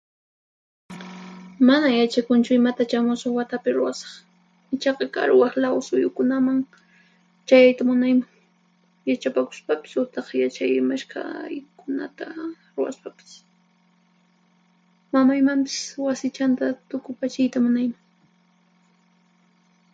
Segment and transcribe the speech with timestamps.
[1.67, 4.11] Mana yachakunchu imatachá musuq watapi ruwasaq,
[4.75, 6.59] ichaqa karu waqlaw suyukunaman
[7.47, 8.29] chayayta munayman,
[9.09, 12.25] yachapakuspapis utaq yachay mashkhaykunata
[12.75, 13.31] ruwaspapis.
[15.13, 18.01] Mamaymanpis wasichanta tukupachiyta munayman.